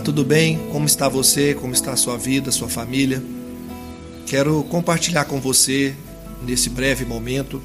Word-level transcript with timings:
Olá, 0.00 0.06
tudo 0.06 0.24
bem? 0.24 0.58
Como 0.72 0.86
está 0.86 1.10
você? 1.10 1.52
Como 1.52 1.74
está 1.74 1.92
a 1.92 1.96
sua 1.96 2.16
vida, 2.16 2.50
sua 2.50 2.70
família? 2.70 3.22
Quero 4.26 4.64
compartilhar 4.64 5.26
com 5.26 5.38
você, 5.38 5.94
nesse 6.42 6.70
breve 6.70 7.04
momento, 7.04 7.60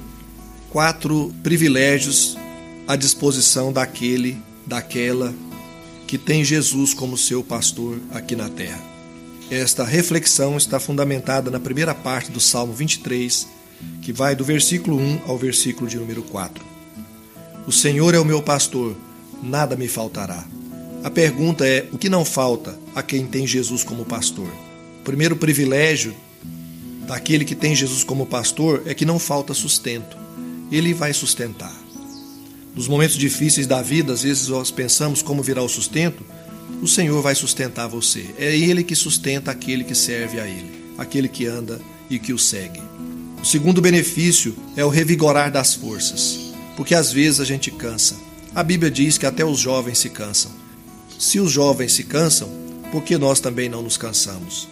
quatro 0.70 1.34
privilégios 1.42 2.38
à 2.86 2.98
disposição 2.98 3.72
daquele, 3.72 4.38
daquela 4.68 5.34
que 6.06 6.18
tem 6.18 6.44
Jesus 6.44 6.94
como 6.94 7.18
seu 7.18 7.42
pastor 7.42 8.02
aqui 8.12 8.36
na 8.36 8.50
terra. 8.50 8.84
Esta 9.50 9.86
reflexão 9.86 10.58
está 10.58 10.78
fundamentada 10.78 11.50
na 11.50 11.60
primeira 11.60 11.96
parte 11.96 12.32
do 12.32 12.42
Salmo 12.42 12.74
23, 12.74 13.48
que 14.02 14.12
vai 14.12 14.36
do 14.36 14.44
versículo 14.44 14.98
1 15.00 15.22
ao 15.26 15.38
versículo 15.38 15.90
de 15.90 15.96
número 15.96 16.22
4. 16.22 16.62
O 17.66 17.72
Senhor 17.72 18.14
é 18.14 18.20
o 18.20 18.26
meu 18.26 18.44
pastor, 18.44 18.94
nada 19.42 19.78
me 19.78 19.88
faltará. 19.88 20.44
A 21.06 21.12
pergunta 21.12 21.68
é: 21.68 21.88
o 21.92 22.00
que 22.00 22.10
não 22.10 22.26
falta 22.26 22.80
a 22.96 23.04
quem 23.04 23.28
tem 23.28 23.46
Jesus 23.46 23.84
como 23.84 24.04
pastor? 24.04 24.50
O 25.02 25.04
primeiro 25.04 25.36
privilégio 25.36 26.16
daquele 27.06 27.46
que 27.46 27.54
tem 27.54 27.76
Jesus 27.76 28.04
como 28.04 28.26
pastor 28.26 28.82
é 28.88 28.94
que 28.96 29.06
não 29.06 29.20
falta 29.20 29.54
sustento. 29.54 30.18
Ele 30.72 30.96
vai 30.96 31.14
sustentar. 31.14 31.72
Nos 32.74 32.88
momentos 32.88 33.18
difíceis 33.18 33.68
da 33.68 33.84
vida, 33.84 34.14
às 34.14 34.24
vezes 34.24 34.48
nós 34.48 34.72
pensamos 34.72 35.22
como 35.22 35.44
virá 35.44 35.62
o 35.62 35.70
sustento. 35.70 36.26
O 36.82 36.88
Senhor 36.88 37.22
vai 37.22 37.36
sustentar 37.36 37.86
você. 37.86 38.26
É 38.40 38.58
Ele 38.58 38.84
que 38.84 38.96
sustenta 38.96 39.52
aquele 39.52 39.84
que 39.84 39.94
serve 39.94 40.40
a 40.40 40.48
Ele, 40.48 40.72
aquele 40.98 41.28
que 41.28 41.46
anda 41.46 41.80
e 42.10 42.18
que 42.18 42.34
o 42.34 42.40
segue. 42.40 42.82
O 43.40 43.46
segundo 43.46 43.80
benefício 43.80 44.56
é 44.76 44.84
o 44.84 44.90
revigorar 44.90 45.52
das 45.52 45.76
forças, 45.76 46.52
porque 46.76 46.96
às 46.96 47.12
vezes 47.12 47.40
a 47.40 47.46
gente 47.46 47.70
cansa. 47.70 48.16
A 48.56 48.64
Bíblia 48.64 48.90
diz 48.90 49.20
que 49.20 49.28
até 49.28 49.46
os 49.46 49.60
jovens 49.60 50.00
se 50.00 50.10
cansam. 50.10 50.65
Se 51.18 51.40
os 51.40 51.52
jovens 51.52 51.94
se 51.94 52.04
cansam, 52.04 52.50
por 52.92 53.04
que 53.04 53.18
nós 53.18 53.40
também 53.40 53.70
não 53.70 53.82
nos 53.82 53.98
cansamos? 53.98 54.68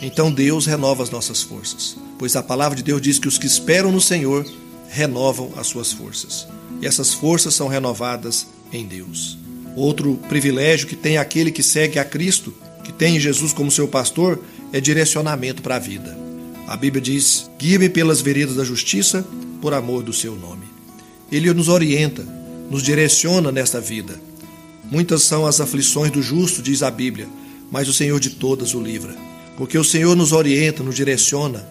Então 0.00 0.32
Deus 0.32 0.66
renova 0.66 1.02
as 1.02 1.10
nossas 1.10 1.42
forças, 1.42 1.96
pois 2.18 2.34
a 2.34 2.42
palavra 2.42 2.76
de 2.76 2.82
Deus 2.82 3.00
diz 3.00 3.18
que 3.18 3.28
os 3.28 3.38
que 3.38 3.46
esperam 3.46 3.92
no 3.92 4.00
Senhor 4.00 4.44
renovam 4.88 5.52
as 5.56 5.68
suas 5.68 5.92
forças 5.92 6.46
e 6.82 6.86
essas 6.86 7.14
forças 7.14 7.54
são 7.54 7.68
renovadas 7.68 8.48
em 8.72 8.84
Deus. 8.84 9.38
Outro 9.76 10.18
privilégio 10.28 10.88
que 10.88 10.96
tem 10.96 11.16
aquele 11.16 11.52
que 11.52 11.62
segue 11.62 11.98
a 11.98 12.04
Cristo, 12.04 12.52
que 12.84 12.92
tem 12.92 13.18
Jesus 13.18 13.52
como 13.52 13.70
seu 13.70 13.86
pastor, 13.86 14.42
é 14.72 14.80
direcionamento 14.80 15.62
para 15.62 15.76
a 15.76 15.78
vida. 15.78 16.18
A 16.66 16.76
Bíblia 16.76 17.00
diz: 17.00 17.48
guia-me 17.58 17.88
pelas 17.88 18.20
veredas 18.20 18.56
da 18.56 18.64
justiça 18.64 19.24
por 19.60 19.72
amor 19.72 20.02
do 20.02 20.12
seu 20.12 20.34
nome. 20.34 20.64
Ele 21.30 21.52
nos 21.54 21.68
orienta, 21.68 22.26
nos 22.68 22.82
direciona 22.82 23.52
nesta 23.52 23.80
vida. 23.80 24.20
Muitas 24.90 25.22
são 25.22 25.46
as 25.46 25.60
aflições 25.60 26.10
do 26.10 26.22
justo, 26.22 26.62
diz 26.62 26.82
a 26.82 26.90
Bíblia, 26.90 27.28
mas 27.70 27.88
o 27.88 27.92
Senhor 27.92 28.20
de 28.20 28.30
todas 28.30 28.74
o 28.74 28.80
livra. 28.80 29.16
Porque 29.56 29.78
o 29.78 29.84
Senhor 29.84 30.16
nos 30.16 30.32
orienta, 30.32 30.82
nos 30.82 30.94
direciona, 30.94 31.66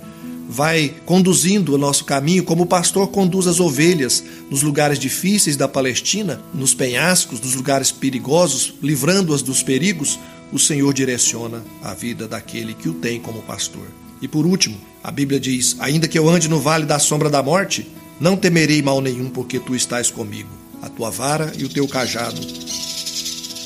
vai 0.47 0.93
conduzindo 1.05 1.73
o 1.73 1.77
nosso 1.77 2.03
caminho, 2.03 2.43
como 2.43 2.63
o 2.63 2.67
pastor 2.67 3.07
conduz 3.07 3.47
as 3.47 3.59
ovelhas 3.59 4.23
nos 4.49 4.61
lugares 4.61 4.99
difíceis 4.99 5.55
da 5.55 5.67
Palestina, 5.67 6.41
nos 6.53 6.73
penhascos, 6.73 7.39
nos 7.39 7.55
lugares 7.55 7.91
perigosos, 7.91 8.73
livrando-as 8.81 9.41
dos 9.41 9.63
perigos, 9.63 10.19
o 10.51 10.59
Senhor 10.59 10.93
direciona 10.93 11.63
a 11.81 11.93
vida 11.93 12.27
daquele 12.27 12.73
que 12.73 12.89
o 12.89 12.93
tem 12.93 13.19
como 13.19 13.41
pastor. 13.43 13.87
E 14.21 14.27
por 14.27 14.45
último, 14.45 14.77
a 15.03 15.09
Bíblia 15.09 15.39
diz: 15.39 15.77
Ainda 15.79 16.07
que 16.07 16.19
eu 16.19 16.29
ande 16.29 16.49
no 16.49 16.59
vale 16.59 16.85
da 16.85 16.99
sombra 16.99 17.29
da 17.29 17.41
morte, 17.41 17.87
não 18.19 18.35
temerei 18.35 18.81
mal 18.81 18.99
nenhum, 18.99 19.29
porque 19.29 19.57
tu 19.57 19.73
estás 19.73 20.11
comigo. 20.11 20.49
A 20.81 20.89
tua 20.89 21.09
vara 21.09 21.53
e 21.57 21.63
o 21.63 21.69
teu 21.69 21.87
cajado 21.87 22.41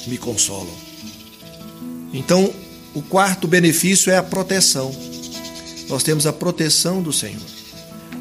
me 0.08 0.17
consolam. 0.17 0.73
Então, 2.14 2.53
o 2.94 3.02
quarto 3.02 3.48
benefício 3.48 4.12
é 4.12 4.17
a 4.17 4.23
proteção 4.23 4.94
nós 5.88 6.03
temos 6.03 6.25
a 6.25 6.34
proteção 6.34 7.02
do 7.02 7.13
Senhor. 7.13 7.41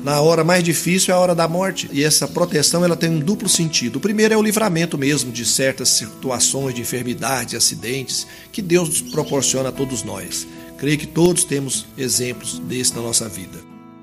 Na 0.02 0.20
hora 0.20 0.44
mais 0.44 0.62
difícil 0.62 1.14
é 1.14 1.16
a 1.16 1.20
hora 1.20 1.34
da 1.34 1.48
morte, 1.48 1.88
e 1.90 2.04
essa 2.04 2.28
proteção 2.28 2.84
ela 2.84 2.96
tem 2.96 3.08
um 3.08 3.20
duplo 3.20 3.48
sentido. 3.48 3.96
O 3.96 4.00
primeiro 4.00 4.34
é 4.34 4.36
o 4.36 4.42
livramento 4.42 4.98
mesmo 4.98 5.32
de 5.32 5.46
certas 5.46 5.88
situações 5.88 6.74
de 6.74 6.82
enfermidades, 6.82 7.54
acidentes 7.54 8.26
que 8.52 8.60
Deus 8.60 9.00
proporciona 9.00 9.70
a 9.70 9.72
todos 9.72 10.02
nós. 10.02 10.46
Creio 10.76 10.98
que 10.98 11.06
todos 11.06 11.44
temos 11.44 11.86
exemplos 11.96 12.58
desse 12.58 12.94
na 12.94 13.00
nossa 13.00 13.28
vida. 13.28 13.58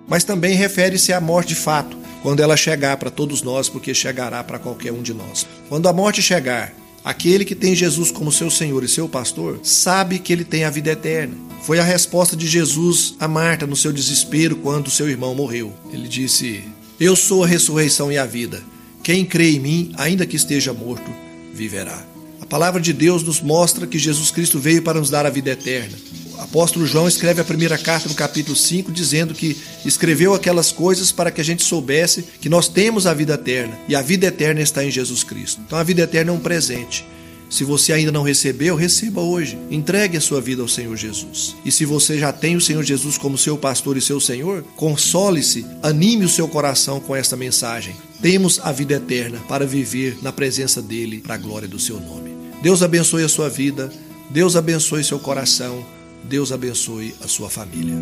Mas 0.08 0.24
também 0.24 0.56
refere-se 0.56 1.14
à 1.14 1.22
morte 1.22 1.50
de 1.50 1.56
fato, 1.56 1.96
quando 2.24 2.42
ela 2.42 2.58
chegar 2.58 2.98
para 2.98 3.12
todos 3.12 3.44
nós, 3.44 3.70
porque 3.70 3.94
chegará 3.94 4.44
para 4.44 4.58
qualquer 4.58 4.92
um 4.92 5.04
de 5.04 5.14
nós. 5.14 5.46
Quando 5.70 5.88
a 5.88 5.94
morte 5.94 6.22
chegar, 6.22 6.74
Aquele 7.04 7.44
que 7.44 7.56
tem 7.56 7.76
Jesus 7.76 8.12
como 8.12 8.32
seu 8.32 8.52
Senhor 8.52 8.84
e 8.84 8.88
seu 8.88 9.10
pastor 9.10 9.60
sabe 9.64 10.20
que 10.20 10.32
ele 10.32 10.44
tem 10.44 10.64
a 10.64 10.70
vida 10.70 10.92
eterna. 10.92 11.36
Foi 11.64 11.80
a 11.80 11.84
resposta 11.84 12.36
de 12.36 12.48
Jesus 12.48 13.16
a 13.20 13.28
Marta 13.28 13.66
no 13.66 13.76
seu 13.76 13.92
desespero 13.92 14.56
quando 14.58 14.92
seu 14.92 15.10
irmão 15.10 15.34
morreu. 15.34 15.74
Ele 15.92 16.08
disse: 16.08 16.64
Eu 17.00 17.16
sou 17.16 17.44
a 17.44 17.48
ressurreição 17.48 18.12
e 18.12 18.18
a 18.18 18.26
vida. 18.26 18.64
Quem 19.04 19.26
crê 19.26 19.52
em 19.52 19.60
mim, 19.60 19.92
ainda 19.98 20.28
que 20.28 20.36
esteja 20.36 20.74
morto, 20.74 21.10
viverá. 21.54 22.06
A 22.40 22.46
palavra 22.46 22.80
de 22.80 22.94
Deus 22.94 23.24
nos 23.24 23.42
mostra 23.42 23.88
que 23.88 23.98
Jesus 23.98 24.30
Cristo 24.30 24.60
veio 24.60 24.84
para 24.84 25.00
nos 25.00 25.10
dar 25.10 25.26
a 25.26 25.30
vida 25.30 25.52
eterna 25.52 25.98
apóstolo 26.42 26.88
João 26.88 27.08
escreve 27.08 27.40
a 27.40 27.46
primeira 27.46 27.78
carta 27.78 28.10
no 28.10 28.16
capítulo 28.16 28.56
5, 28.56 28.92
dizendo 28.92 29.34
que 29.34 29.56
escreveu 29.86 30.34
aquelas 30.34 30.72
coisas 30.72 31.12
para 31.12 31.30
que 31.30 31.40
a 31.40 31.44
gente 31.44 31.64
soubesse 31.64 32.24
que 32.42 32.50
nós 32.50 32.68
temos 32.68 33.06
a 33.06 33.14
vida 33.14 33.36
eterna 33.36 33.78
e 33.88 33.96
a 33.96 34.02
vida 34.02 34.26
eterna 34.26 34.60
está 34.60 34.84
em 34.84 34.90
Jesus 34.90 35.24
Cristo. 35.24 35.62
Então 35.66 35.78
a 35.78 35.84
vida 35.84 36.02
eterna 36.02 36.32
é 36.32 36.34
um 36.34 36.40
presente. 36.40 37.06
Se 37.52 37.66
você 37.66 37.92
ainda 37.92 38.14
não 38.14 38.24
recebeu, 38.24 38.76
receba 38.76 39.22
hoje. 39.22 39.58
Entregue 39.70 40.16
a 40.18 40.22
sua 40.22 40.40
vida 40.40 40.62
ao 40.62 40.70
Senhor 40.70 40.96
Jesus. 40.96 41.54
E 41.66 41.72
se 41.72 41.86
você 41.86 42.18
já 42.18 42.32
tem 42.32 42.56
o 42.56 42.62
Senhor 42.62 42.82
Jesus 42.82 43.18
como 43.18 43.38
seu 43.38 43.58
pastor 43.58 43.98
e 43.98 44.02
seu 44.02 44.22
Senhor, 44.22 44.64
console-se, 44.78 45.66
anime 45.84 46.24
o 46.24 46.30
seu 46.30 46.48
coração 46.48 47.02
com 47.02 47.14
esta 47.14 47.36
mensagem. 47.36 47.94
Temos 48.22 48.60
a 48.64 48.72
vida 48.72 48.94
eterna 48.94 49.38
para 49.50 49.68
viver 49.68 50.18
na 50.22 50.32
presença 50.32 50.82
dele, 50.82 51.20
para 51.20 51.36
a 51.36 51.38
glória 51.38 51.68
do 51.68 51.78
seu 51.78 52.00
nome. 52.00 52.32
Deus 52.64 52.82
abençoe 52.82 53.24
a 53.24 53.30
sua 53.30 53.50
vida, 53.50 53.92
Deus 54.30 54.56
abençoe 54.56 55.04
seu 55.04 55.20
coração. 55.20 55.86
Deus 56.24 56.52
abençoe 56.52 57.16
a 57.24 57.28
sua 57.28 57.50
família. 57.50 57.96